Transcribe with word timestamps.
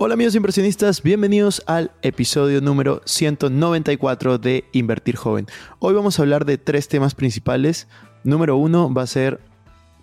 Hola 0.00 0.14
amigos 0.14 0.36
inversionistas, 0.36 1.02
bienvenidos 1.02 1.60
al 1.66 1.90
episodio 2.02 2.60
número 2.60 3.02
194 3.04 4.38
de 4.38 4.64
Invertir 4.70 5.16
Joven. 5.16 5.48
Hoy 5.80 5.92
vamos 5.92 6.16
a 6.16 6.22
hablar 6.22 6.44
de 6.44 6.56
tres 6.56 6.86
temas 6.86 7.16
principales. 7.16 7.88
Número 8.22 8.56
uno 8.56 8.94
va 8.94 9.02
a 9.02 9.08
ser 9.08 9.40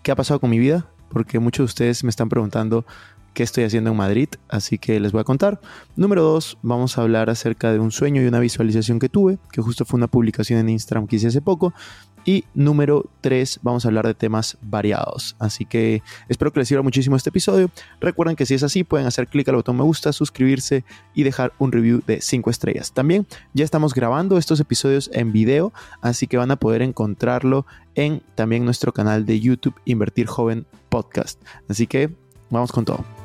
qué 0.03 0.11
ha 0.11 0.15
pasado 0.17 0.41
con 0.41 0.49
mi 0.49 0.59
vida, 0.59 0.85
porque 1.09 1.39
muchos 1.39 1.63
de 1.63 1.67
ustedes 1.67 2.03
me 2.03 2.09
están 2.09 2.27
preguntando 2.27 2.85
qué 3.33 3.43
estoy 3.43 3.63
haciendo 3.63 3.91
en 3.91 3.95
Madrid, 3.95 4.27
así 4.49 4.77
que 4.77 4.99
les 4.99 5.13
voy 5.13 5.21
a 5.21 5.23
contar. 5.23 5.61
Número 5.95 6.23
dos, 6.23 6.57
vamos 6.61 6.97
a 6.97 7.01
hablar 7.01 7.29
acerca 7.29 7.71
de 7.71 7.79
un 7.79 7.93
sueño 7.93 8.21
y 8.21 8.25
una 8.25 8.41
visualización 8.41 8.99
que 8.99 9.07
tuve, 9.07 9.37
que 9.53 9.61
justo 9.61 9.85
fue 9.85 9.97
una 9.97 10.07
publicación 10.07 10.59
en 10.59 10.67
Instagram 10.67 11.07
que 11.07 11.15
hice 11.15 11.27
hace 11.27 11.41
poco. 11.41 11.73
Y 12.25 12.43
número 12.55 13.05
3, 13.21 13.59
vamos 13.61 13.85
a 13.85 13.87
hablar 13.87 14.07
de 14.07 14.15
temas 14.15 14.57
variados. 14.61 15.35
Así 15.37 15.63
que 15.63 16.01
espero 16.27 16.51
que 16.51 16.59
les 16.59 16.67
sirva 16.67 16.81
muchísimo 16.81 17.15
este 17.15 17.29
episodio. 17.29 17.69
Recuerden 18.01 18.35
que 18.35 18.47
si 18.47 18.55
es 18.55 18.63
así, 18.63 18.83
pueden 18.83 19.05
hacer 19.05 19.27
clic 19.27 19.47
al 19.47 19.55
botón 19.55 19.77
me 19.77 19.83
gusta, 19.83 20.11
suscribirse 20.11 20.83
y 21.13 21.23
dejar 21.23 21.53
un 21.59 21.71
review 21.71 22.01
de 22.05 22.21
5 22.21 22.49
estrellas. 22.49 22.91
También 22.91 23.27
ya 23.53 23.63
estamos 23.63 23.93
grabando 23.93 24.39
estos 24.39 24.59
episodios 24.59 25.09
en 25.13 25.31
video, 25.31 25.71
así 26.01 26.25
que 26.25 26.37
van 26.37 26.49
a 26.49 26.55
poder 26.55 26.81
encontrarlo 26.81 27.65
en 27.93 28.23
también 28.33 28.65
nuestro 28.65 28.91
canal 28.91 29.25
de 29.25 29.39
YouTube 29.39 29.75
Invertir 29.85 30.25
Joven 30.25 30.65
Podcast. 30.89 31.39
Así 31.69 31.85
que 31.85 32.09
vamos 32.49 32.71
con 32.71 32.85
todo. 32.85 33.24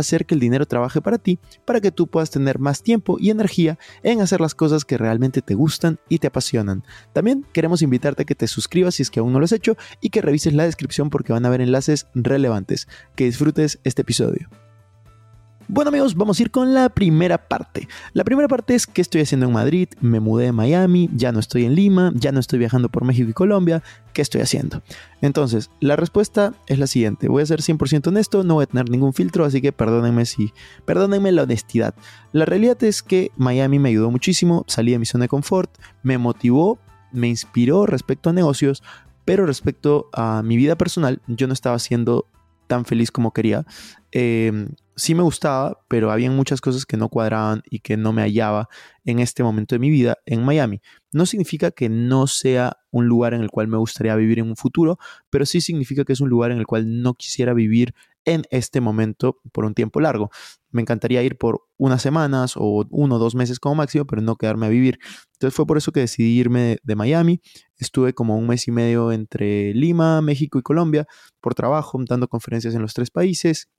hacer 0.00 0.26
que 0.26 0.34
el 0.34 0.40
dinero 0.40 0.66
trabaje 0.66 1.00
para 1.00 1.18
ti, 1.18 1.38
para 1.64 1.80
que 1.80 1.90
tú 1.90 2.06
puedas 2.06 2.30
tener 2.30 2.58
más 2.58 2.82
tiempo 2.82 3.16
y 3.18 3.30
energía 3.30 3.78
en 4.02 4.20
hacer 4.20 4.40
las 4.40 4.54
cosas 4.54 4.84
que 4.84 4.98
realmente 4.98 5.42
te 5.42 5.54
gustan 5.54 5.98
y 6.08 6.18
te 6.18 6.26
apasionan. 6.26 6.84
También 7.12 7.46
queremos 7.52 7.82
invitarte 7.82 8.22
a 8.22 8.26
que 8.26 8.34
te 8.34 8.48
suscribas 8.48 8.94
si 8.94 9.02
es 9.02 9.10
que 9.10 9.20
aún 9.20 9.32
no 9.32 9.38
lo 9.38 9.44
has 9.44 9.52
hecho 9.52 9.76
y 10.00 10.10
que 10.10 10.22
revises 10.22 10.54
la 10.54 10.64
descripción 10.64 11.10
porque 11.10 11.32
van 11.32 11.44
a 11.44 11.48
haber 11.48 11.60
enlaces 11.60 12.06
relevantes. 12.14 12.88
Que 13.16 13.24
disfrutes 13.24 13.78
este 13.84 14.02
episodio. 14.02 14.48
Bueno 15.72 15.90
amigos, 15.90 16.16
vamos 16.16 16.36
a 16.36 16.42
ir 16.42 16.50
con 16.50 16.74
la 16.74 16.88
primera 16.88 17.46
parte. 17.46 17.86
La 18.12 18.24
primera 18.24 18.48
parte 18.48 18.74
es 18.74 18.88
qué 18.88 19.00
estoy 19.00 19.20
haciendo 19.20 19.46
en 19.46 19.52
Madrid, 19.52 19.88
me 20.00 20.18
mudé 20.18 20.48
a 20.48 20.52
Miami, 20.52 21.08
ya 21.14 21.30
no 21.30 21.38
estoy 21.38 21.64
en 21.64 21.76
Lima, 21.76 22.10
ya 22.16 22.32
no 22.32 22.40
estoy 22.40 22.58
viajando 22.58 22.88
por 22.88 23.04
México 23.04 23.30
y 23.30 23.32
Colombia, 23.32 23.80
¿qué 24.12 24.20
estoy 24.20 24.40
haciendo? 24.40 24.82
Entonces, 25.20 25.70
la 25.78 25.94
respuesta 25.94 26.54
es 26.66 26.80
la 26.80 26.88
siguiente, 26.88 27.28
voy 27.28 27.44
a 27.44 27.46
ser 27.46 27.60
100% 27.60 28.08
honesto, 28.08 28.42
no 28.42 28.54
voy 28.54 28.64
a 28.64 28.66
tener 28.66 28.90
ningún 28.90 29.14
filtro, 29.14 29.44
así 29.44 29.60
que 29.60 29.70
perdónenme 29.70 30.26
si, 30.26 30.52
perdónenme 30.86 31.30
la 31.30 31.44
honestidad. 31.44 31.94
La 32.32 32.46
realidad 32.46 32.82
es 32.82 33.04
que 33.04 33.30
Miami 33.36 33.78
me 33.78 33.90
ayudó 33.90 34.10
muchísimo, 34.10 34.64
salí 34.66 34.90
de 34.90 34.98
mi 34.98 35.06
zona 35.06 35.26
de 35.26 35.28
confort, 35.28 35.70
me 36.02 36.18
motivó, 36.18 36.80
me 37.12 37.28
inspiró 37.28 37.86
respecto 37.86 38.30
a 38.30 38.32
negocios, 38.32 38.82
pero 39.24 39.46
respecto 39.46 40.08
a 40.12 40.42
mi 40.42 40.56
vida 40.56 40.74
personal, 40.74 41.22
yo 41.28 41.46
no 41.46 41.52
estaba 41.52 41.78
siendo 41.78 42.26
tan 42.66 42.84
feliz 42.84 43.12
como 43.12 43.32
quería. 43.32 43.64
Eh, 44.10 44.66
sí 45.00 45.14
me 45.14 45.22
gustaba, 45.22 45.80
pero 45.88 46.12
había 46.12 46.30
muchas 46.30 46.60
cosas 46.60 46.84
que 46.84 46.96
no 46.96 47.08
cuadraban 47.08 47.62
y 47.70 47.80
que 47.80 47.96
no 47.96 48.12
me 48.12 48.22
hallaba 48.22 48.68
en 49.04 49.18
este 49.18 49.42
momento 49.42 49.74
de 49.74 49.78
mi 49.78 49.88
vida 49.88 50.18
en 50.26 50.44
Miami. 50.44 50.82
No 51.10 51.24
significa 51.24 51.70
que 51.70 51.88
no 51.88 52.26
sea 52.26 52.76
un 52.90 53.06
lugar 53.06 53.32
en 53.32 53.40
el 53.40 53.50
cual 53.50 53.66
me 53.66 53.78
gustaría 53.78 54.14
vivir 54.14 54.38
en 54.38 54.48
un 54.48 54.56
futuro, 54.56 54.98
pero 55.30 55.46
sí 55.46 55.62
significa 55.62 56.04
que 56.04 56.12
es 56.12 56.20
un 56.20 56.28
lugar 56.28 56.50
en 56.50 56.58
el 56.58 56.66
cual 56.66 57.00
no 57.02 57.14
quisiera 57.14 57.54
vivir 57.54 57.94
en 58.26 58.42
este 58.50 58.82
momento 58.82 59.40
por 59.52 59.64
un 59.64 59.72
tiempo 59.72 60.00
largo. 60.00 60.30
Me 60.70 60.82
encantaría 60.82 61.22
ir 61.22 61.38
por 61.38 61.62
unas 61.78 62.02
semanas 62.02 62.52
o 62.56 62.86
uno 62.90 63.16
o 63.16 63.18
dos 63.18 63.34
meses 63.34 63.58
como 63.58 63.76
máximo, 63.76 64.04
pero 64.04 64.20
no 64.20 64.36
quedarme 64.36 64.66
a 64.66 64.68
vivir. 64.68 64.98
Entonces 65.32 65.56
fue 65.56 65.66
por 65.66 65.78
eso 65.78 65.92
que 65.92 66.00
decidí 66.00 66.38
irme 66.38 66.76
de 66.82 66.94
Miami. 66.94 67.40
Estuve 67.78 68.12
como 68.12 68.36
un 68.36 68.46
mes 68.46 68.68
y 68.68 68.70
medio 68.70 69.12
entre 69.12 69.72
Lima, 69.72 70.20
México 70.20 70.58
y 70.58 70.62
Colombia 70.62 71.06
por 71.40 71.54
trabajo, 71.54 71.98
dando 72.06 72.28
conferencias 72.28 72.74
en 72.74 72.82
los 72.82 72.92
tres 72.92 73.10
países 73.10 73.70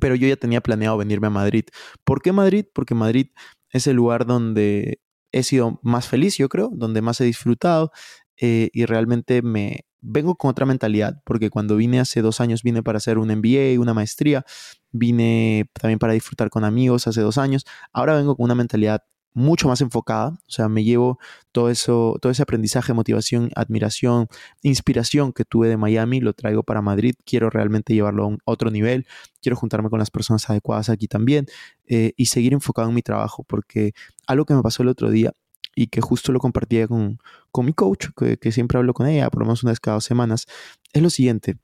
pero 0.00 0.14
yo 0.14 0.28
ya 0.28 0.36
tenía 0.36 0.60
planeado 0.60 0.96
venirme 0.96 1.28
a 1.28 1.30
Madrid. 1.30 1.64
¿Por 2.04 2.22
qué 2.22 2.32
Madrid? 2.32 2.66
Porque 2.72 2.94
Madrid 2.94 3.28
es 3.70 3.86
el 3.86 3.96
lugar 3.96 4.26
donde 4.26 5.00
he 5.32 5.42
sido 5.42 5.80
más 5.82 6.08
feliz, 6.08 6.36
yo 6.38 6.48
creo, 6.48 6.70
donde 6.72 7.02
más 7.02 7.20
he 7.20 7.24
disfrutado 7.24 7.92
eh, 8.40 8.70
y 8.72 8.84
realmente 8.86 9.42
me 9.42 9.86
vengo 10.00 10.36
con 10.36 10.50
otra 10.50 10.66
mentalidad, 10.66 11.20
porque 11.24 11.50
cuando 11.50 11.76
vine 11.76 12.00
hace 12.00 12.22
dos 12.22 12.40
años 12.40 12.62
vine 12.62 12.82
para 12.82 12.98
hacer 12.98 13.18
un 13.18 13.28
MBA, 13.30 13.80
una 13.80 13.94
maestría, 13.94 14.44
vine 14.92 15.68
también 15.72 15.98
para 15.98 16.12
disfrutar 16.12 16.48
con 16.48 16.64
amigos 16.64 17.06
hace 17.06 17.20
dos 17.22 17.38
años, 17.38 17.64
ahora 17.92 18.14
vengo 18.14 18.36
con 18.36 18.44
una 18.44 18.54
mentalidad 18.54 19.02
mucho 19.36 19.68
más 19.68 19.82
enfocada, 19.82 20.30
o 20.30 20.50
sea, 20.50 20.66
me 20.70 20.82
llevo 20.82 21.18
todo 21.52 21.68
eso, 21.68 22.16
todo 22.22 22.32
ese 22.32 22.42
aprendizaje, 22.42 22.94
motivación, 22.94 23.50
admiración, 23.54 24.28
inspiración 24.62 25.34
que 25.34 25.44
tuve 25.44 25.68
de 25.68 25.76
Miami, 25.76 26.20
lo 26.20 26.32
traigo 26.32 26.62
para 26.62 26.80
Madrid, 26.80 27.14
quiero 27.26 27.50
realmente 27.50 27.92
llevarlo 27.92 28.24
a 28.24 28.26
un 28.28 28.38
otro 28.46 28.70
nivel, 28.70 29.06
quiero 29.42 29.54
juntarme 29.54 29.90
con 29.90 29.98
las 29.98 30.10
personas 30.10 30.48
adecuadas 30.48 30.88
aquí 30.88 31.06
también 31.06 31.46
eh, 31.86 32.14
y 32.16 32.26
seguir 32.26 32.54
enfocado 32.54 32.88
en 32.88 32.94
mi 32.94 33.02
trabajo, 33.02 33.44
porque 33.44 33.92
algo 34.26 34.46
que 34.46 34.54
me 34.54 34.62
pasó 34.62 34.82
el 34.82 34.88
otro 34.88 35.10
día 35.10 35.34
y 35.74 35.88
que 35.88 36.00
justo 36.00 36.32
lo 36.32 36.40
compartía 36.40 36.88
con, 36.88 37.18
con 37.52 37.66
mi 37.66 37.74
coach, 37.74 38.06
que, 38.16 38.52
siempre 38.52 38.78
hablo 38.78 38.94
con 38.94 39.06
ella, 39.06 39.28
por 39.28 39.42
lo 39.42 39.46
menos 39.46 39.62
una 39.62 39.72
vez 39.72 39.80
cada 39.80 39.96
dos 39.96 40.04
semanas, 40.04 40.46
es 40.94 41.02
lo 41.02 41.10
siguiente. 41.10 41.58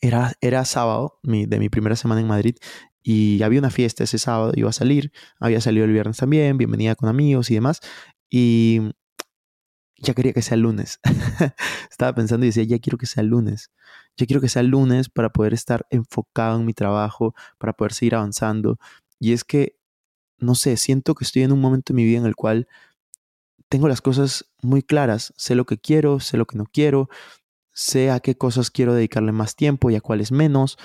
Era, 0.00 0.32
era 0.40 0.64
sábado 0.64 1.20
de 1.22 1.58
mi 1.58 1.68
primera 1.68 1.96
semana 1.96 2.22
en 2.22 2.26
Madrid 2.26 2.56
y 3.08 3.40
había 3.44 3.60
una 3.60 3.70
fiesta 3.70 4.02
ese 4.02 4.18
sábado, 4.18 4.52
iba 4.56 4.68
a 4.68 4.72
salir, 4.72 5.12
había 5.38 5.60
salido 5.60 5.84
el 5.84 5.92
viernes 5.92 6.16
también, 6.16 6.58
bienvenida 6.58 6.96
con 6.96 7.08
amigos 7.08 7.52
y 7.52 7.54
demás, 7.54 7.80
y 8.28 8.80
ya 9.96 10.12
quería 10.12 10.32
que 10.32 10.42
sea 10.42 10.56
lunes. 10.56 10.98
Estaba 11.88 12.16
pensando 12.16 12.44
y 12.44 12.48
decía, 12.48 12.64
ya 12.64 12.80
quiero 12.80 12.98
que 12.98 13.06
sea 13.06 13.22
lunes, 13.22 13.70
ya 14.16 14.26
quiero 14.26 14.40
que 14.40 14.48
sea 14.48 14.64
lunes 14.64 15.08
para 15.08 15.30
poder 15.30 15.54
estar 15.54 15.86
enfocado 15.90 16.58
en 16.58 16.66
mi 16.66 16.74
trabajo, 16.74 17.32
para 17.58 17.74
poder 17.74 17.92
seguir 17.92 18.16
avanzando. 18.16 18.76
Y 19.20 19.34
es 19.34 19.44
que, 19.44 19.78
no 20.38 20.56
sé, 20.56 20.76
siento 20.76 21.14
que 21.14 21.22
estoy 21.22 21.42
en 21.42 21.52
un 21.52 21.60
momento 21.60 21.92
de 21.92 21.98
mi 21.98 22.04
vida 22.04 22.18
en 22.18 22.26
el 22.26 22.34
cual 22.34 22.66
tengo 23.68 23.86
las 23.86 24.00
cosas 24.00 24.46
muy 24.62 24.82
claras, 24.82 25.32
sé 25.36 25.54
lo 25.54 25.64
que 25.64 25.78
quiero, 25.78 26.18
sé 26.18 26.38
lo 26.38 26.46
que 26.46 26.58
no 26.58 26.64
quiero, 26.64 27.08
sé 27.72 28.10
a 28.10 28.18
qué 28.18 28.36
cosas 28.36 28.72
quiero 28.72 28.94
dedicarle 28.94 29.30
más 29.30 29.54
tiempo 29.54 29.92
y 29.92 29.94
a 29.94 30.00
cuáles 30.00 30.32
menos. 30.32 30.76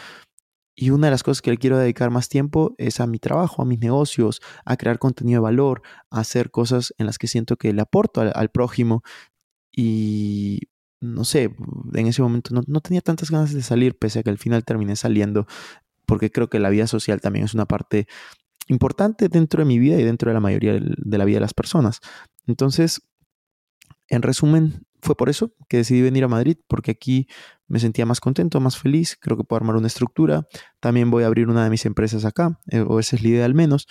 Y 0.82 0.90
una 0.90 1.06
de 1.06 1.12
las 1.12 1.22
cosas 1.22 1.44
que 1.44 1.52
le 1.52 1.60
quiero 1.60 1.78
dedicar 1.78 2.10
más 2.10 2.28
tiempo 2.28 2.74
es 2.80 3.00
a 3.02 3.06
mi 3.06 3.20
trabajo, 3.20 3.62
a 3.62 3.66
mis 3.66 3.78
negocios, 3.78 4.42
a 4.66 4.78
crear 4.78 4.98
contenido 4.98 5.40
de 5.40 5.44
valor, 5.44 5.84
a 6.10 6.22
hacer 6.22 6.50
cosas 6.50 6.92
en 6.98 7.06
las 7.06 7.20
que 7.20 7.28
siento 7.28 7.56
que 7.56 7.72
le 7.72 7.84
aporto 7.84 8.20
al, 8.22 8.50
prójimo. 8.50 9.04
Y 9.72 10.70
no 11.00 11.24
sé, 11.24 11.56
en 11.94 12.08
ese 12.08 12.24
momento 12.24 12.56
no, 12.66 12.82
tenía 12.82 13.02
tantas 13.02 13.30
ganas 13.30 13.54
de 13.54 13.62
salir, 13.62 13.96
pese 13.96 14.18
a 14.18 14.24
que 14.24 14.32
al 14.32 14.40
final 14.40 14.66
terminé 14.66 14.96
saliendo, 14.96 15.46
porque 16.08 16.32
creo 16.32 16.50
que 16.50 16.58
la 16.58 16.72
vida 16.72 16.88
social 16.88 17.22
también 17.22 17.46
es 17.46 17.54
una 17.54 17.68
parte 17.68 18.08
importante 18.68 19.30
dentro 19.30 19.62
de 19.62 19.66
mi 19.66 19.78
vida 19.78 20.00
y 20.00 20.04
dentro 20.04 20.32
de 20.32 20.34
la 20.34 20.40
mayoría 20.40 20.80
de 20.80 21.18
la 21.20 21.26
vida 21.26 21.36
de 21.36 21.42
las 21.42 21.54
personas. 21.54 22.00
Entonces, 22.48 23.04
en 24.10 24.24
resumen, 24.24 24.88
fue 25.02 25.16
por 25.16 25.30
eso 25.30 25.52
que 25.68 25.78
decidí 25.78 26.02
venir 26.02 26.24
a 26.24 26.28
Madrid, 26.28 26.58
porque 26.68 26.92
aquí 26.92 27.28
me 27.68 27.80
sentía 27.80 28.06
más 28.06 28.20
contento, 28.20 28.60
más 28.60 28.78
feliz, 28.78 29.18
creo 29.20 29.38
que 29.38 29.44
puedo 29.44 29.58
armar 29.58 29.76
una 29.76 29.88
estructura, 29.88 30.48
también 30.80 31.10
voy 31.10 31.24
a 31.24 31.28
abrir 31.28 31.48
una 31.48 31.64
de 31.64 31.70
mis 31.70 31.86
empresas 31.86 32.26
acá, 32.26 32.60
eh, 32.70 32.82
o 32.82 33.00
esa 33.00 33.16
es 33.16 33.24
la 33.24 33.30
idea 33.30 33.46
al 33.46 33.56
menos, 33.56 33.88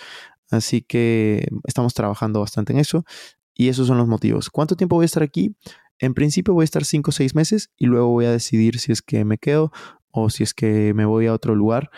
así 0.49 0.81
que 0.81 1.47
estamos 1.65 1.93
trabajando 1.93 2.39
bastante 2.39 2.73
en 2.73 2.79
eso 2.79 3.05
y 3.53 3.69
esos 3.69 3.87
son 3.87 3.97
los 3.97 4.07
motivos. 4.07 4.49
¿Cuánto 4.49 4.75
tiempo 4.75 4.95
voy 4.95 5.03
a 5.03 5.05
estar 5.05 5.23
aquí? 5.23 5.55
En 5.99 6.13
principio 6.13 6.53
voy 6.53 6.63
a 6.63 6.65
estar 6.65 6.85
5 6.85 7.09
o 7.09 7.11
6 7.11 7.35
meses 7.35 7.69
y 7.77 7.85
luego 7.85 8.07
voy 8.07 8.25
a 8.25 8.31
decidir 8.31 8.79
si 8.79 8.91
es 8.91 9.01
que 9.01 9.25
me 9.25 9.37
quedo 9.37 9.71
o 10.11 10.29
si 10.29 10.43
es 10.43 10.53
que 10.53 10.93
me 10.93 11.05
voy 11.05 11.27
a 11.27 11.33
otro 11.33 11.55
lugar, 11.55 11.89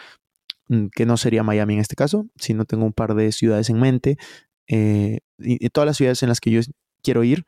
mm, 0.69 0.87
que 0.95 1.05
no 1.05 1.17
sería 1.17 1.43
Miami 1.43 1.75
en 1.75 1.79
este 1.79 1.95
caso, 1.95 2.27
sino 2.35 2.65
tengo 2.65 2.85
un 2.85 2.93
par 2.93 3.15
de 3.15 3.31
ciudades 3.31 3.69
en 3.69 3.79
mente. 3.79 4.17
Eh, 4.67 5.19
y 5.39 5.69
todas 5.69 5.85
las 5.85 5.97
ciudades 5.97 6.23
en 6.23 6.29
las 6.29 6.39
que 6.39 6.51
yo 6.51 6.61
quiero 7.01 7.23
ir 7.23 7.45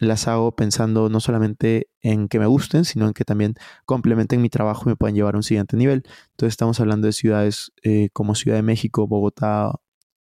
las 0.00 0.26
hago 0.26 0.56
pensando 0.56 1.08
no 1.10 1.20
solamente 1.20 1.88
en 2.00 2.28
que 2.28 2.38
me 2.38 2.46
gusten, 2.46 2.84
sino 2.84 3.06
en 3.06 3.12
que 3.12 3.24
también 3.24 3.54
complementen 3.84 4.40
mi 4.40 4.48
trabajo 4.48 4.84
y 4.86 4.88
me 4.88 4.96
puedan 4.96 5.14
llevar 5.14 5.34
a 5.34 5.38
un 5.38 5.42
siguiente 5.42 5.76
nivel. 5.76 6.02
Entonces 6.30 6.54
estamos 6.54 6.80
hablando 6.80 7.06
de 7.06 7.12
ciudades 7.12 7.70
eh, 7.82 8.08
como 8.12 8.34
Ciudad 8.34 8.56
de 8.56 8.62
México, 8.62 9.06
Bogotá 9.06 9.72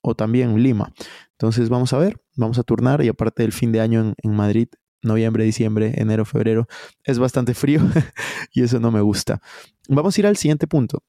o 0.02 0.16
también 0.16 0.62
Lima. 0.62 0.92
Entonces 1.32 1.70
vamos 1.70 1.94
a 1.94 1.98
ver, 1.98 2.22
vamos 2.36 2.60
a 2.60 2.64
turnar 2.64 3.02
y 3.04 3.08
aparte 3.08 3.44
del 3.44 3.54
fin 3.54 3.72
de 3.72 3.80
año 3.80 4.14
en, 4.22 4.36
Madrid 4.36 4.68
noviembre, 5.02 5.46
diciembre, 5.46 5.94
enero, 5.96 6.26
febrero, 6.26 6.68
es 7.06 7.20
bastante 7.20 7.54
frío 7.54 7.80
y 8.54 8.64
eso 8.64 8.82
no 8.82 8.92
me 8.92 9.00
gusta. 9.00 9.42
Vamos 9.88 10.18
a 10.18 10.22
ir 10.22 10.28
al 10.28 10.36
siguiente 10.36 10.68
punto. 10.68 11.04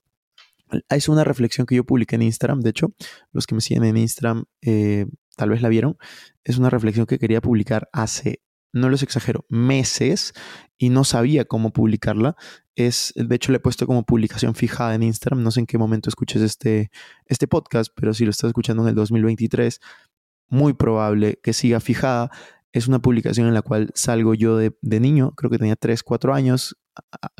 Es 0.88 1.08
una 1.08 1.24
reflexión 1.24 1.66
que 1.66 1.74
yo 1.74 1.82
publiqué 1.82 2.14
en 2.14 2.22
Instagram, 2.22 2.60
de 2.60 2.70
hecho, 2.70 2.92
los 3.32 3.48
que 3.48 3.56
me 3.56 3.60
siguen 3.60 3.82
en 3.82 3.96
Instagram 3.96 4.44
eh, 4.62 5.06
tal 5.34 5.50
vez 5.50 5.60
la 5.60 5.68
vieron. 5.68 5.96
Es 6.44 6.58
una 6.58 6.70
reflexión 6.70 7.06
que 7.06 7.18
quería 7.18 7.40
publicar 7.40 7.88
hace, 7.92 8.40
no 8.72 8.88
los 8.88 9.02
exagero, 9.02 9.44
meses 9.48 10.32
y 10.78 10.88
no 10.88 11.04
sabía 11.04 11.44
cómo 11.44 11.72
publicarla. 11.72 12.36
Es, 12.74 13.12
de 13.14 13.34
hecho, 13.34 13.52
le 13.52 13.56
he 13.56 13.60
puesto 13.60 13.86
como 13.86 14.04
publicación 14.04 14.54
fijada 14.54 14.94
en 14.94 15.02
Instagram. 15.02 15.42
No 15.42 15.50
sé 15.50 15.60
en 15.60 15.66
qué 15.66 15.76
momento 15.76 16.08
escuches 16.08 16.42
este, 16.42 16.90
este 17.26 17.46
podcast, 17.46 17.92
pero 17.94 18.14
si 18.14 18.24
lo 18.24 18.30
estás 18.30 18.48
escuchando 18.48 18.82
en 18.82 18.90
el 18.90 18.94
2023, 18.94 19.80
muy 20.48 20.72
probable 20.74 21.38
que 21.42 21.52
siga 21.52 21.80
fijada. 21.80 22.30
Es 22.72 22.86
una 22.86 23.00
publicación 23.00 23.48
en 23.48 23.54
la 23.54 23.62
cual 23.62 23.90
salgo 23.94 24.34
yo 24.34 24.56
de, 24.56 24.72
niño, 24.82 25.32
creo 25.32 25.50
que 25.50 25.58
tenía 25.58 25.76
3, 25.76 26.02
4 26.02 26.34
años, 26.34 26.76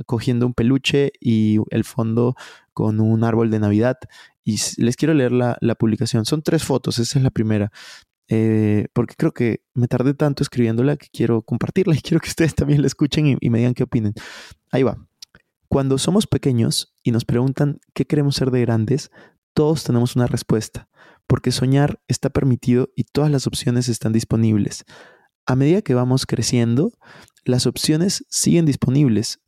cogiendo 0.07 0.47
un 0.47 0.55
peluche 0.55 1.13
y 1.21 1.59
el 1.71 1.85
fondo 1.85 2.35
con 2.73 3.01
un 3.01 3.23
árbol 3.25 3.51
de 3.51 3.61
Navidad. 3.61 3.97
Y 4.45 4.59
les 4.79 4.97
quiero 4.97 5.15
leer 5.15 5.33
la, 5.33 5.75
publicación. 5.79 6.25
Son 6.25 6.43
tres 6.43 6.65
fotos, 6.65 6.99
esa 6.99 7.19
es 7.19 7.23
la 7.23 7.31
primera. 7.31 7.71
Eh, 8.33 8.87
porque 8.93 9.17
creo 9.19 9.33
que 9.33 9.65
me 9.75 9.89
tardé 9.89 10.15
tanto 10.15 10.45
escribiéndola 10.45 10.97
que 10.97 11.09
quiero 11.13 11.43
compartirla 11.43 11.95
y 11.97 12.01
quiero 12.01 12.21
que 12.21 12.29
ustedes 12.29 12.55
también 12.55 12.81
la 12.81 12.87
escuchen 12.87 13.27
y, 13.27 13.37
y 13.41 13.51
me 13.51 13.59
digan 13.59 13.75
qué 13.75 13.83
opinen. 13.83 14.15
Ahí 14.71 14.85
va. 14.85 14.97
Cuando 15.69 15.99
somos 15.99 16.27
pequeños 16.27 16.95
y 17.03 17.11
nos 17.11 17.25
preguntan 17.25 17.81
qué 17.93 18.05
queremos 18.05 18.37
ser 18.37 18.51
de 18.51 18.61
grandes, 18.61 19.11
todos 19.53 19.85
tenemos 19.85 20.17
una 20.17 20.27
respuesta, 20.27 20.89
porque 21.27 21.53
soñar 21.53 22.01
está 22.09 22.31
permitido 22.31 22.91
y 22.97 23.05
todas 23.05 23.31
las 23.31 23.47
opciones 23.47 23.89
están 23.89 24.13
disponibles. 24.13 24.85
A 25.47 25.57
medida 25.57 25.83
que 25.83 25.95
vamos 25.95 26.27
creciendo, 26.27 26.93
las 27.45 27.67
opciones 27.67 28.25
siguen 28.29 28.67
disponibles, 28.67 29.41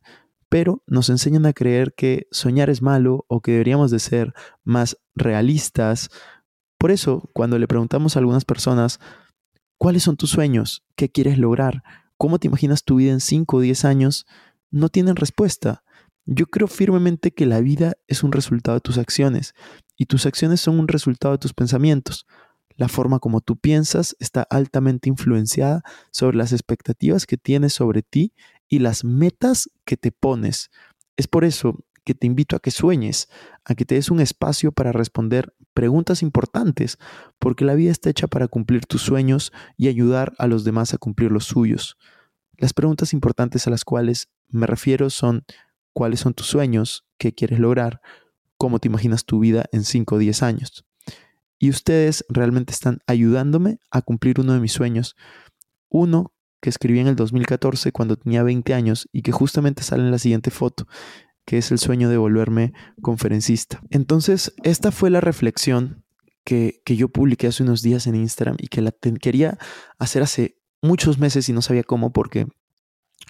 pero 0.49 0.83
nos 0.85 1.09
enseñan 1.09 1.45
a 1.45 1.53
creer 1.53 1.93
que 1.95 2.27
soñar 2.31 2.69
es 2.69 2.81
malo 2.81 3.25
o 3.27 3.41
que 3.41 3.53
deberíamos 3.53 3.91
de 3.91 3.99
ser 3.99 4.33
más 4.63 4.97
realistas. 5.15 6.09
Por 6.83 6.91
eso, 6.91 7.29
cuando 7.31 7.57
le 7.57 7.65
preguntamos 7.65 8.17
a 8.17 8.19
algunas 8.19 8.43
personas, 8.43 8.99
¿cuáles 9.77 10.03
son 10.03 10.17
tus 10.17 10.31
sueños? 10.31 10.83
¿Qué 10.97 11.07
quieres 11.07 11.37
lograr? 11.37 11.81
¿Cómo 12.17 12.39
te 12.39 12.47
imaginas 12.47 12.83
tu 12.83 12.97
vida 12.97 13.13
en 13.13 13.21
5 13.21 13.55
o 13.55 13.61
10 13.61 13.85
años? 13.85 14.25
No 14.69 14.89
tienen 14.89 15.15
respuesta. 15.15 15.85
Yo 16.25 16.45
creo 16.47 16.67
firmemente 16.67 17.31
que 17.31 17.45
la 17.45 17.61
vida 17.61 17.93
es 18.07 18.21
un 18.21 18.33
resultado 18.33 18.75
de 18.75 18.81
tus 18.81 18.97
acciones 18.97 19.53
y 19.95 20.07
tus 20.07 20.25
acciones 20.25 20.59
son 20.59 20.77
un 20.77 20.89
resultado 20.89 21.31
de 21.31 21.37
tus 21.37 21.53
pensamientos. 21.53 22.27
La 22.75 22.89
forma 22.89 23.19
como 23.19 23.39
tú 23.39 23.55
piensas 23.55 24.17
está 24.19 24.45
altamente 24.49 25.07
influenciada 25.07 25.83
sobre 26.11 26.35
las 26.35 26.51
expectativas 26.51 27.25
que 27.25 27.37
tienes 27.37 27.71
sobre 27.71 28.01
ti 28.01 28.33
y 28.67 28.79
las 28.79 29.05
metas 29.05 29.69
que 29.85 29.95
te 29.95 30.11
pones. 30.11 30.69
Es 31.15 31.29
por 31.29 31.45
eso 31.45 31.79
que 32.03 32.13
te 32.13 32.27
invito 32.27 32.57
a 32.57 32.59
que 32.59 32.71
sueñes, 32.71 33.29
a 33.63 33.73
que 33.73 33.85
te 33.85 33.95
des 33.95 34.11
un 34.11 34.19
espacio 34.19 34.73
para 34.73 34.91
responder 34.91 35.53
preguntas 35.73 36.21
importantes, 36.21 36.97
porque 37.39 37.65
la 37.65 37.75
vida 37.75 37.91
está 37.91 38.09
hecha 38.09 38.27
para 38.27 38.47
cumplir 38.47 38.85
tus 38.85 39.01
sueños 39.01 39.51
y 39.77 39.87
ayudar 39.87 40.33
a 40.37 40.47
los 40.47 40.63
demás 40.63 40.93
a 40.93 40.97
cumplir 40.97 41.31
los 41.31 41.45
suyos. 41.45 41.97
Las 42.57 42.73
preguntas 42.73 43.13
importantes 43.13 43.67
a 43.67 43.69
las 43.69 43.83
cuales 43.83 44.29
me 44.49 44.67
refiero 44.67 45.09
son 45.09 45.45
cuáles 45.93 46.19
son 46.19 46.33
tus 46.33 46.47
sueños, 46.47 47.05
qué 47.17 47.33
quieres 47.33 47.59
lograr, 47.59 48.01
cómo 48.57 48.79
te 48.79 48.87
imaginas 48.87 49.25
tu 49.25 49.39
vida 49.39 49.65
en 49.71 49.83
5 49.83 50.15
o 50.15 50.17
10 50.17 50.43
años 50.43 50.85
y 51.63 51.69
ustedes 51.69 52.25
realmente 52.27 52.73
están 52.73 52.99
ayudándome 53.07 53.79
a 53.89 54.01
cumplir 54.01 54.41
uno 54.41 54.51
de 54.51 54.59
mis 54.59 54.73
sueños. 54.73 55.15
Uno 55.87 56.33
que 56.59 56.69
escribí 56.69 56.99
en 56.99 57.07
el 57.07 57.15
2014 57.15 57.93
cuando 57.93 58.17
tenía 58.17 58.43
20 58.43 58.73
años 58.73 59.07
y 59.13 59.21
que 59.21 59.31
justamente 59.31 59.81
sale 59.81 60.03
en 60.03 60.11
la 60.11 60.19
siguiente 60.19 60.51
foto, 60.51 60.87
que 61.45 61.57
es 61.57 61.71
el 61.71 61.79
sueño 61.79 62.09
de 62.09 62.17
volverme 62.17 62.73
conferencista. 63.01 63.81
Entonces, 63.89 64.53
esta 64.63 64.91
fue 64.91 65.09
la 65.09 65.21
reflexión 65.21 66.03
que, 66.43 66.81
yo 66.85 67.09
publiqué 67.09 67.47
hace 67.47 67.63
unos 67.63 67.81
días 67.81 68.07
en 68.07 68.15
Instagram 68.15 68.57
y 68.59 68.67
que 68.67 68.81
la 68.81 68.91
quería 69.19 69.57
hacer 69.97 70.23
hace 70.23 70.57
muchos 70.81 71.17
meses 71.17 71.47
y 71.49 71.53
no 71.53 71.61
sabía 71.61 71.83
cómo 71.83 72.11
porque 72.11 72.47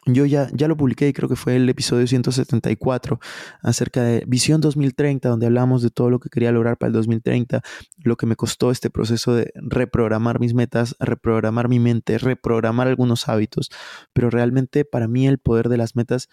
yo 0.06 0.26
ya, 0.26 0.50
ya 0.52 0.68
lo 0.68 0.76
publiqué 0.76 1.08
y 1.08 1.14
creo 1.14 1.30
que 1.30 1.36
fue 1.36 1.56
el 1.56 1.70
episodio 1.70 2.08
174 2.08 3.20
acerca 3.62 4.04
de 4.04 4.24
Visión 4.28 4.60
2030, 4.60 5.30
donde 5.30 5.46
hablamos 5.46 5.82
de 5.82 5.92
todo 5.92 6.10
lo 6.10 6.20
que 6.20 6.30
quería 6.30 6.52
lograr 6.52 6.78
para 6.78 6.88
el 6.88 6.94
2030, 6.94 7.62
lo 8.04 8.18
que 8.18 8.26
me 8.26 8.36
costó 8.36 8.72
este 8.72 8.90
proceso 8.90 9.34
de 9.34 9.52
reprogramar 9.56 10.40
mis 10.40 10.54
metas, 10.54 10.96
reprogramar 11.00 11.70
mi 11.70 11.80
mente, 11.80 12.18
reprogramar 12.18 12.88
algunos 12.88 13.30
hábitos, 13.30 13.70
pero 14.14 14.30
realmente 14.30 14.84
para 14.84 15.08
mí 15.08 15.28
el 15.28 15.38
poder 15.38 15.70
de 15.70 15.78
las 15.78 15.96
metas 15.96 16.28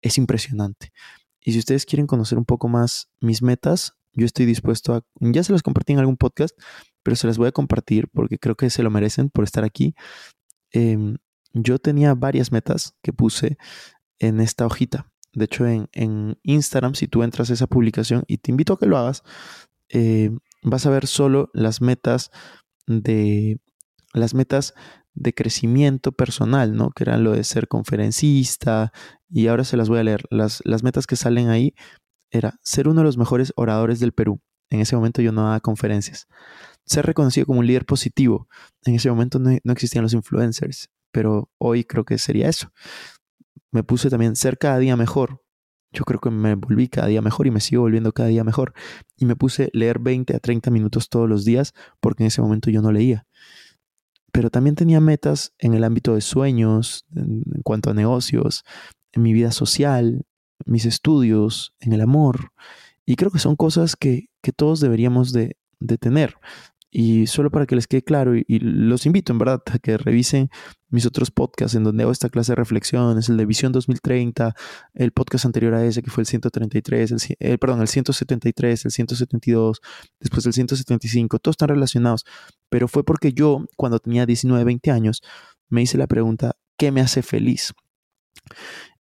es 0.00 0.18
impresionante. 0.18 0.92
Y 1.44 1.52
si 1.52 1.58
ustedes 1.58 1.86
quieren 1.86 2.06
conocer 2.06 2.38
un 2.38 2.44
poco 2.44 2.68
más 2.68 3.10
mis 3.20 3.42
metas, 3.42 3.94
yo 4.12 4.26
estoy 4.26 4.46
dispuesto 4.46 4.94
a, 4.94 5.04
ya 5.20 5.42
se 5.42 5.52
las 5.52 5.62
compartí 5.62 5.92
en 5.92 5.98
algún 5.98 6.16
podcast, 6.16 6.56
pero 7.02 7.16
se 7.16 7.26
las 7.26 7.38
voy 7.38 7.48
a 7.48 7.52
compartir 7.52 8.08
porque 8.12 8.38
creo 8.38 8.56
que 8.56 8.70
se 8.70 8.82
lo 8.82 8.90
merecen 8.90 9.30
por 9.30 9.44
estar 9.44 9.64
aquí. 9.64 9.94
Em, 10.70 11.16
yo 11.52 11.78
tenía 11.78 12.14
varias 12.14 12.52
metas 12.52 12.94
que 13.02 13.12
puse 13.12 13.58
en 14.18 14.40
esta 14.40 14.66
hojita. 14.66 15.10
De 15.32 15.46
hecho, 15.46 15.66
en, 15.66 16.38
Instagram, 16.42 16.94
si 16.94 17.08
tú 17.08 17.22
entras 17.22 17.50
a 17.50 17.54
esa 17.54 17.66
publicación 17.66 18.24
y 18.26 18.38
te 18.38 18.50
invito 18.50 18.74
a 18.74 18.78
que 18.78 18.86
lo 18.86 18.98
hagas, 18.98 19.22
eh, 19.88 20.30
vas 20.62 20.86
a 20.86 20.90
ver 20.90 21.06
solo 21.06 21.50
las 21.54 21.80
metas 21.80 22.30
de 22.86 23.58
las 24.12 24.34
metas 24.34 24.74
de 25.14 25.34
crecimiento 25.34 26.12
personal, 26.12 26.74
¿no? 26.76 26.90
Que 26.90 27.04
eran 27.04 27.24
lo 27.24 27.32
de 27.32 27.44
ser 27.44 27.68
conferencista. 27.68 28.92
Y 29.28 29.46
ahora 29.46 29.64
se 29.64 29.76
las 29.76 29.88
voy 29.88 29.98
a 29.98 30.04
leer. 30.04 30.24
Las, 30.30 30.62
las 30.64 30.82
metas 30.82 31.06
que 31.06 31.16
salen 31.16 31.48
ahí 31.48 31.74
era 32.30 32.58
ser 32.62 32.88
uno 32.88 33.00
de 33.00 33.04
los 33.04 33.18
mejores 33.18 33.52
oradores 33.56 34.00
del 34.00 34.12
Perú. 34.12 34.40
En 34.70 34.80
ese 34.80 34.96
momento 34.96 35.20
yo 35.22 35.32
no 35.32 35.42
daba 35.42 35.60
conferencias. 35.60 36.26
Ser 36.86 37.06
reconocido 37.06 37.46
como 37.46 37.60
un 37.60 37.66
líder 37.66 37.84
positivo. 37.84 38.48
En 38.84 38.94
ese 38.94 39.10
momento 39.10 39.38
no, 39.38 39.50
no 39.62 39.72
existían 39.72 40.02
los 40.02 40.14
influencers 40.14 40.88
pero 41.12 41.50
hoy 41.58 41.84
creo 41.84 42.04
que 42.04 42.18
sería 42.18 42.48
eso. 42.48 42.72
Me 43.70 43.84
puse 43.84 44.10
también 44.10 44.34
ser 44.34 44.58
cada 44.58 44.78
día 44.78 44.96
mejor. 44.96 45.42
Yo 45.92 46.04
creo 46.04 46.20
que 46.20 46.30
me 46.30 46.54
volví 46.54 46.88
cada 46.88 47.06
día 47.06 47.20
mejor 47.20 47.46
y 47.46 47.50
me 47.50 47.60
sigo 47.60 47.82
volviendo 47.82 48.12
cada 48.12 48.30
día 48.30 48.44
mejor. 48.44 48.72
Y 49.16 49.26
me 49.26 49.36
puse 49.36 49.70
leer 49.74 49.98
20 49.98 50.34
a 50.34 50.40
30 50.40 50.70
minutos 50.70 51.08
todos 51.08 51.28
los 51.28 51.44
días 51.44 51.74
porque 52.00 52.24
en 52.24 52.28
ese 52.28 52.40
momento 52.42 52.70
yo 52.70 52.82
no 52.82 52.90
leía. 52.90 53.26
Pero 54.32 54.50
también 54.50 54.74
tenía 54.74 55.00
metas 55.00 55.52
en 55.58 55.74
el 55.74 55.84
ámbito 55.84 56.14
de 56.14 56.20
sueños, 56.20 57.06
en, 57.14 57.42
cuanto 57.62 57.90
a 57.90 57.94
negocios, 57.94 58.64
en 59.12 59.22
mi 59.22 59.32
vida 59.32 59.52
social, 59.52 60.24
mis 60.64 60.86
estudios, 60.86 61.74
en 61.80 61.92
el 61.92 62.00
amor. 62.00 62.52
Y 63.04 63.16
creo 63.16 63.30
que 63.30 63.38
son 63.38 63.56
cosas 63.56 63.96
que, 63.96 64.28
que 64.42 64.52
todos 64.52 64.80
deberíamos 64.80 65.32
de, 65.32 65.56
de 65.80 65.98
tener. 65.98 66.36
Y 66.94 67.26
solo 67.26 67.50
para 67.50 67.64
que 67.64 67.74
les 67.74 67.86
quede 67.86 68.02
claro, 68.02 68.36
y, 68.36 68.44
los 68.58 69.06
invito 69.06 69.32
en 69.32 69.38
verdad 69.38 69.62
a 69.72 69.78
que 69.78 69.96
revisen 69.96 70.50
mis 70.90 71.06
otros 71.06 71.30
podcasts 71.30 71.74
en 71.74 71.84
donde 71.84 72.02
hago 72.02 72.12
esta 72.12 72.28
clase 72.28 72.52
de 72.52 72.56
reflexiones, 72.56 73.30
el 73.30 73.38
de 73.38 73.46
Visión 73.46 73.72
2030, 73.72 74.54
el 74.92 75.10
podcast 75.12 75.46
anterior 75.46 75.72
a 75.72 75.86
ese 75.86 76.02
que 76.02 76.10
fue 76.10 76.20
el 76.20 76.26
133, 76.26 77.36
el, 77.38 77.58
perdón, 77.58 77.80
el 77.80 77.88
173, 77.88 78.84
el 78.84 78.90
172, 78.90 79.80
después 80.20 80.44
el 80.44 80.52
175, 80.52 81.38
todos 81.38 81.54
están 81.54 81.70
relacionados. 81.70 82.26
Pero 82.68 82.88
fue 82.88 83.04
porque 83.04 83.32
yo, 83.32 83.64
cuando 83.78 83.98
tenía 83.98 84.26
19, 84.26 84.62
20 84.62 84.90
años, 84.90 85.22
me 85.70 85.80
hice 85.80 85.96
la 85.96 86.06
pregunta, 86.06 86.56
¿qué 86.76 86.92
me 86.92 87.00
hace 87.00 87.22
feliz? 87.22 87.72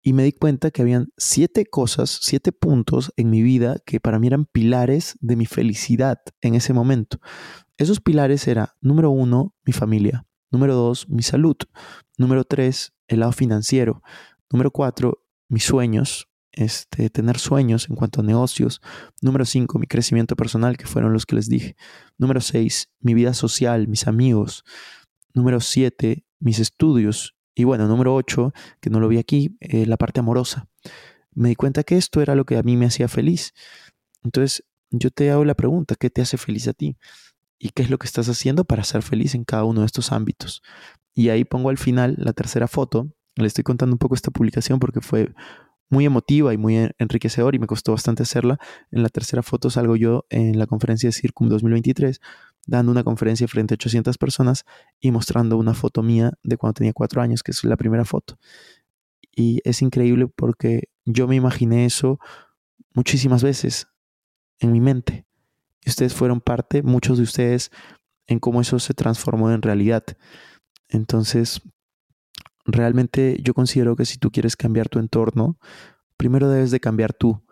Y 0.07 0.13
me 0.13 0.23
di 0.23 0.33
cuenta 0.33 0.71
que 0.71 0.83
habían 0.83 1.09
siete 1.17 1.65
cosas, 1.65 2.19
siete 2.23 2.53
puntos 2.53 3.13
en 3.17 3.31
mi 3.31 3.43
vida 3.43 3.77
que 3.87 4.01
para 4.01 4.19
mí 4.19 4.27
eran 4.27 4.45
pilares 4.45 5.17
de 5.21 5.37
mi 5.37 5.47
felicidad 5.47 6.19
en 6.43 6.55
ese 6.55 6.75
momento. 6.75 7.19
Esos 7.77 8.01
pilares 8.01 8.47
eran, 8.47 8.69
número 8.81 9.11
uno, 9.11 9.55
mi 9.65 9.73
familia. 9.73 10.27
Número 10.51 10.75
dos, 10.75 11.09
mi 11.09 11.23
salud. 11.23 11.57
Número 12.17 12.45
tres, 12.45 12.93
el 13.09 13.21
lado 13.21 13.33
financiero. 13.33 14.03
Número 14.51 14.71
cuatro, 14.71 15.25
mis 15.49 15.65
sueños. 15.65 16.29
Este, 16.53 17.11
tener 17.11 17.41
sueños 17.41 17.91
en 17.91 17.97
cuanto 17.97 18.21
a 18.21 18.25
negocios. 18.25 18.81
Número 19.21 19.45
cinco, 19.45 19.81
mi 19.81 19.89
crecimiento 19.89 20.37
personal, 20.37 20.77
que 20.77 20.87
fueron 20.87 21.13
los 21.13 21.27
que 21.27 21.35
les 21.35 21.49
dije. 21.49 21.77
Número 22.17 22.41
seis, 22.41 22.93
mi 23.01 23.13
vida 23.13 23.35
social, 23.35 23.89
mis 23.89 24.07
amigos. 24.07 24.63
Número 25.35 25.59
siete, 25.59 26.25
mis 26.39 26.61
estudios. 26.61 27.35
Y 27.57 27.65
bueno, 27.65 27.89
número 27.89 28.15
ocho, 28.15 28.53
que 28.81 28.91
no 28.91 29.01
lo 29.01 29.09
vi 29.09 29.19
aquí, 29.19 29.57
eh, 29.59 29.87
la 29.87 29.97
parte 29.97 30.21
amorosa. 30.21 30.69
Me 31.33 31.49
di 31.49 31.57
cuenta 31.57 31.83
que 31.83 31.97
esto 31.97 32.23
era 32.23 32.37
lo 32.37 32.45
que 32.45 32.57
a 32.57 32.63
mí 32.63 32.77
me 32.77 32.87
hacía 32.87 33.09
feliz. 33.09 33.53
Entonces, 34.23 34.65
yo 34.91 35.11
te 35.11 35.33
hago 35.33 35.45
la 35.45 35.55
pregunta, 35.55 35.97
¿qué 35.97 36.11
te 36.11 36.23
hace 36.23 36.37
feliz 36.37 36.69
a 36.69 36.73
ti? 36.73 36.97
Y 37.65 37.71
qué 37.71 37.83
es 37.83 37.89
lo 37.89 37.97
que 37.97 38.07
estás 38.07 38.29
haciendo 38.29 38.67
para 38.67 38.85
ser 38.85 39.01
feliz 39.01 39.35
en 39.35 39.45
cada 39.45 39.65
uno 39.65 39.81
de 39.81 39.87
estos 39.87 40.13
ámbitos. 40.13 40.61
Y 41.15 41.31
ahí 41.31 41.47
pongo 41.47 41.71
al 41.71 41.79
final 41.79 42.15
la 42.19 42.35
tercera 42.35 42.69
foto. 42.69 43.09
Le 43.37 43.47
estoy 43.47 43.65
contando 43.65 43.95
un 43.95 43.99
poco 43.99 44.15
esta 44.15 44.31
publicación 44.31 44.79
porque 44.79 45.01
fue 45.01 45.33
muy 45.89 46.05
emotiva 46.05 46.53
y 46.53 46.59
muy 46.59 46.91
enriquecedor 46.99 47.55
y 47.55 47.59
me 47.59 47.67
costó 47.67 47.93
bastante 47.93 48.23
hacerla. 48.23 48.59
En 48.91 49.03
la 49.03 49.09
tercera 49.09 49.43
foto 49.43 49.71
salgo 49.71 49.97
yo 49.97 50.27
en 50.29 50.59
la 50.59 50.67
conferencia 50.67 51.09
de 51.09 51.13
Circum 51.13 51.49
2023 51.49 52.21
dando 52.67 52.93
una 52.93 53.03
conferencia 53.03 53.49
frente 53.49 53.73
a 53.73 53.77
800 53.77 54.19
personas 54.19 54.67
y 55.01 55.11
mostrando 55.11 55.57
una 55.57 55.73
foto 55.73 56.03
mía 56.03 56.35
de 56.43 56.59
cuando 56.59 56.75
tenía 56.75 56.93
cuatro 56.93 57.23
años, 57.23 57.43
que 57.43 57.53
es 57.53 57.65
la 57.65 57.79
primera 57.79 58.05
foto. 58.05 58.39
Y 59.35 59.63
es 59.65 59.81
increíble 59.81 60.27
porque 60.27 60.91
yo 61.07 61.27
me 61.27 61.37
imaginé 61.37 61.87
eso 61.87 62.19
muchísimas 62.93 63.43
veces 63.43 63.87
en 64.59 64.71
mi 64.71 64.83
mente. 64.83 65.25
Y 65.85 65.91
ustedes 65.91 66.15
fueron 66.15 66.41
parte, 66.41 66.83
muchos 66.83 67.19
de 67.19 67.25
ustedes, 67.25 67.71
en 68.27 68.39
cómo 68.39 68.61
eso 68.61 68.79
se 68.79 68.95
transformó 68.95 69.51
en 69.51 69.63
realidad. 69.63 70.05
Entonces, 70.89 71.61
realmente 72.65 73.39
yo 73.43 73.55
considero 73.55 73.97
que 73.97 74.07
si 74.07 74.19
tú 74.19 74.31
quieres 74.31 74.57
cambiar 74.57 74.89
tu 74.89 74.99
entorno, 74.99 75.59
primero 76.17 76.49
debes 76.49 76.71
de 76.71 76.81
cambiar 76.81 77.13
tú. 77.13 77.45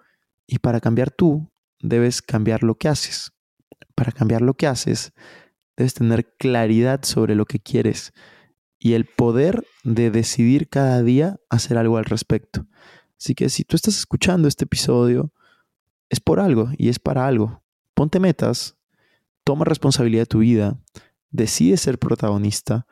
Y 0.46 0.58
para 0.58 0.80
cambiar 0.80 1.10
tú, 1.10 1.52
debes 1.80 2.22
cambiar 2.22 2.62
lo 2.62 2.76
que 2.76 2.88
haces. 2.88 3.32
Para 3.94 4.12
cambiar 4.12 4.42
lo 4.42 4.54
que 4.54 4.66
haces, 4.66 5.12
debes 5.76 5.94
tener 5.94 6.34
claridad 6.38 7.04
sobre 7.04 7.34
lo 7.34 7.44
que 7.44 7.60
quieres 7.60 8.12
y 8.78 8.94
el 8.94 9.04
poder 9.04 9.64
de 9.84 10.10
decidir 10.10 10.68
cada 10.68 11.02
día 11.02 11.38
hacer 11.50 11.78
algo 11.78 11.98
al 11.98 12.04
respecto. 12.04 12.66
Así 13.16 13.34
que 13.34 13.48
si 13.48 13.62
tú 13.64 13.76
estás 13.76 13.96
escuchando 13.96 14.48
este 14.48 14.64
episodio, 14.64 15.32
es 16.08 16.18
por 16.18 16.40
algo 16.40 16.70
y 16.76 16.88
es 16.88 16.98
para 16.98 17.26
algo. 17.26 17.61
Ponte 17.94 18.20
metas, 18.20 18.76
toma 19.44 19.64
responsabilidad 19.64 20.22
de 20.22 20.26
tu 20.26 20.38
vida, 20.38 20.78
decide 21.30 21.76
ser 21.76 21.98
protagonista 21.98 22.86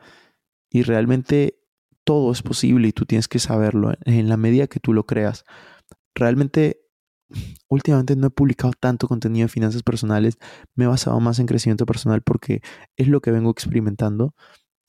y 0.69 0.83
realmente 0.83 1.59
todo 2.03 2.31
es 2.31 2.41
posible 2.41 2.87
y 2.87 2.91
tú 2.91 3.05
tienes 3.05 3.27
que 3.27 3.39
saberlo 3.39 3.93
en 4.05 4.29
la 4.29 4.37
medida 4.37 4.67
que 4.67 4.79
tú 4.79 4.93
lo 4.93 5.05
creas. 5.05 5.43
Realmente 6.15 6.81
últimamente 7.69 8.15
no 8.15 8.27
he 8.27 8.31
publicado 8.31 8.73
tanto 8.79 9.07
contenido 9.07 9.45
de 9.45 9.49
finanzas 9.49 9.83
personales, 9.83 10.37
me 10.75 10.85
he 10.85 10.87
basado 10.87 11.19
más 11.19 11.39
en 11.39 11.45
crecimiento 11.45 11.85
personal 11.85 12.21
porque 12.21 12.61
es 12.97 13.07
lo 13.07 13.21
que 13.21 13.31
vengo 13.31 13.49
experimentando. 13.49 14.35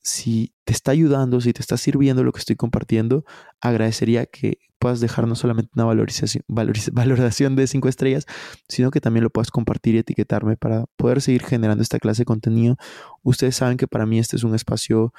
Si 0.03 0.53
te 0.65 0.73
está 0.73 0.91
ayudando, 0.91 1.41
si 1.41 1.53
te 1.53 1.61
está 1.61 1.77
sirviendo 1.77 2.23
lo 2.23 2.31
que 2.31 2.39
estoy 2.39 2.55
compartiendo, 2.55 3.23
agradecería 3.61 4.25
que 4.25 4.59
puedas 4.77 4.99
dejar 4.99 5.27
no 5.27 5.35
solamente 5.35 5.71
una 5.75 5.85
valorización, 5.85 6.43
valoración 6.91 7.55
de 7.55 7.67
5 7.67 7.87
estrellas, 7.87 8.25
sino 8.67 8.91
que 8.91 8.99
también 8.99 9.23
lo 9.23 9.29
puedas 9.29 9.49
compartir 9.49 9.95
y 9.95 9.99
etiquetarme 9.99 10.57
para 10.57 10.85
poder 10.97 11.21
seguir 11.21 11.43
generando 11.43 11.81
esta 11.81 11.99
clase 11.99 12.23
de 12.23 12.25
contenido. 12.25 12.75
Ustedes 13.23 13.55
saben 13.55 13.77
que 13.77 13.87
para 13.87 14.05
mí 14.05 14.19
este 14.19 14.35
es 14.35 14.43
un 14.43 14.55
espacio 14.55 15.13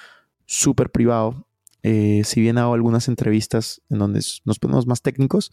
súper 0.44 0.90
privado. 0.90 1.46
Eh, 1.82 2.22
si 2.24 2.42
bien 2.42 2.58
hago 2.58 2.74
algunas 2.74 3.08
entrevistas 3.08 3.80
en 3.88 3.98
donde 3.98 4.20
nos 4.44 4.58
ponemos 4.58 4.86
más 4.86 5.00
técnicos, 5.00 5.50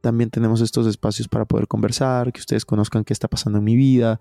también 0.00 0.30
tenemos 0.30 0.60
estos 0.60 0.88
espacios 0.88 1.28
para 1.28 1.44
poder 1.44 1.68
conversar, 1.68 2.32
que 2.32 2.40
ustedes 2.40 2.64
conozcan 2.64 3.04
qué 3.04 3.12
está 3.12 3.28
pasando 3.28 3.58
en 3.58 3.64
mi 3.64 3.76
vida, 3.76 4.18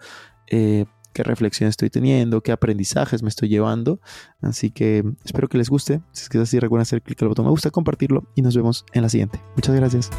eh, 0.47 0.85
qué 1.13 1.23
reflexiones 1.23 1.73
estoy 1.73 1.89
teniendo, 1.89 2.41
qué 2.41 2.51
aprendizajes 2.51 3.23
me 3.23 3.29
estoy 3.29 3.49
llevando. 3.49 3.99
Así 4.41 4.71
que 4.71 5.03
espero 5.23 5.47
que 5.47 5.57
les 5.57 5.69
guste. 5.69 6.01
Si 6.11 6.23
es 6.23 6.29
que 6.29 6.37
es 6.37 6.43
así, 6.43 6.59
recuerden 6.59 6.83
hacer 6.83 7.01
clic 7.01 7.21
al 7.21 7.29
botón 7.29 7.45
me 7.45 7.51
gusta, 7.51 7.71
compartirlo 7.71 8.23
y 8.35 8.41
nos 8.41 8.55
vemos 8.55 8.85
en 8.93 9.03
la 9.03 9.09
siguiente. 9.09 9.39
Muchas 9.55 9.75
gracias. 9.75 10.09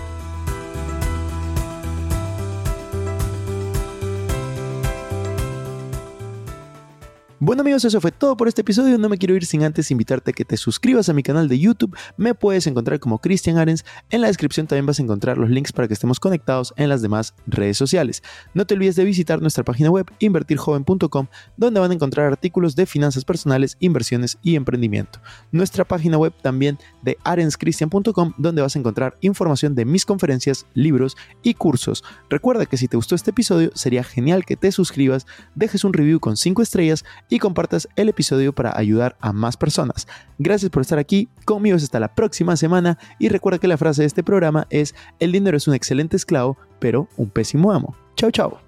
Bueno 7.44 7.62
amigos, 7.62 7.84
eso 7.84 8.00
fue 8.00 8.12
todo 8.12 8.36
por 8.36 8.46
este 8.46 8.60
episodio. 8.60 8.98
No 8.98 9.08
me 9.08 9.18
quiero 9.18 9.34
ir 9.34 9.44
sin 9.46 9.64
antes 9.64 9.90
invitarte 9.90 10.30
a 10.30 10.32
que 10.32 10.44
te 10.44 10.56
suscribas 10.56 11.08
a 11.08 11.12
mi 11.12 11.24
canal 11.24 11.48
de 11.48 11.58
YouTube. 11.58 11.96
Me 12.16 12.34
puedes 12.34 12.68
encontrar 12.68 13.00
como 13.00 13.18
Cristian 13.18 13.58
Arens. 13.58 13.84
En 14.10 14.20
la 14.20 14.28
descripción 14.28 14.68
también 14.68 14.86
vas 14.86 15.00
a 15.00 15.02
encontrar 15.02 15.38
los 15.38 15.50
links 15.50 15.72
para 15.72 15.88
que 15.88 15.94
estemos 15.94 16.20
conectados 16.20 16.72
en 16.76 16.88
las 16.88 17.02
demás 17.02 17.34
redes 17.48 17.76
sociales. 17.76 18.22
No 18.54 18.64
te 18.64 18.74
olvides 18.74 18.94
de 18.94 19.02
visitar 19.02 19.40
nuestra 19.40 19.64
página 19.64 19.90
web 19.90 20.06
invertirjoven.com 20.20 21.26
donde 21.56 21.80
van 21.80 21.90
a 21.90 21.94
encontrar 21.94 22.28
artículos 22.28 22.76
de 22.76 22.86
finanzas 22.86 23.24
personales, 23.24 23.76
inversiones 23.80 24.38
y 24.40 24.54
emprendimiento. 24.54 25.18
Nuestra 25.50 25.84
página 25.84 26.18
web 26.18 26.32
también 26.42 26.78
de 27.02 27.18
arenscristian.com 27.24 28.34
donde 28.38 28.62
vas 28.62 28.76
a 28.76 28.78
encontrar 28.78 29.16
información 29.20 29.74
de 29.74 29.84
mis 29.84 30.06
conferencias, 30.06 30.66
libros 30.74 31.16
y 31.42 31.54
cursos. 31.54 32.04
Recuerda 32.30 32.66
que 32.66 32.76
si 32.76 32.86
te 32.86 32.96
gustó 32.96 33.16
este 33.16 33.30
episodio 33.30 33.72
sería 33.74 34.04
genial 34.04 34.44
que 34.44 34.54
te 34.54 34.70
suscribas, 34.70 35.26
dejes 35.56 35.82
un 35.82 35.92
review 35.92 36.20
con 36.20 36.36
5 36.36 36.62
estrellas 36.62 37.04
y 37.32 37.38
compartas 37.38 37.88
el 37.96 38.10
episodio 38.10 38.52
para 38.52 38.78
ayudar 38.78 39.16
a 39.20 39.32
más 39.32 39.56
personas. 39.56 40.06
Gracias 40.38 40.70
por 40.70 40.82
estar 40.82 40.98
aquí, 40.98 41.30
conmigo 41.46 41.76
hasta 41.76 41.98
la 41.98 42.14
próxima 42.14 42.58
semana 42.58 42.98
y 43.18 43.30
recuerda 43.30 43.58
que 43.58 43.68
la 43.68 43.78
frase 43.78 44.02
de 44.02 44.06
este 44.06 44.22
programa 44.22 44.66
es, 44.68 44.94
el 45.18 45.32
dinero 45.32 45.56
es 45.56 45.66
un 45.66 45.72
excelente 45.72 46.14
esclavo, 46.14 46.58
pero 46.78 47.08
un 47.16 47.30
pésimo 47.30 47.72
amo. 47.72 47.96
Chao, 48.16 48.30
chao. 48.30 48.60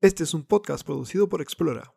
Este 0.00 0.24
es 0.24 0.34
un 0.34 0.42
podcast 0.42 0.84
producido 0.84 1.28
por 1.28 1.40
Explora. 1.40 1.92